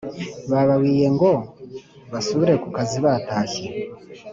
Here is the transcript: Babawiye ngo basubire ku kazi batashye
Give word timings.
Babawiye 0.51 1.07
ngo 1.15 1.31
basubire 2.11 2.53
ku 2.63 2.67
kazi 2.75 2.97
batashye 3.05 3.63